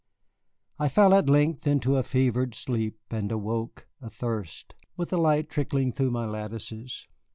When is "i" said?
0.79-0.89